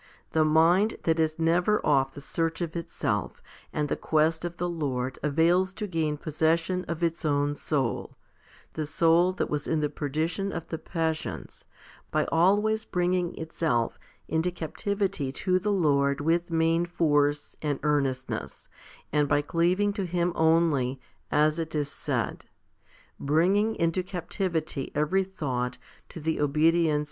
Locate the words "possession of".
6.17-7.03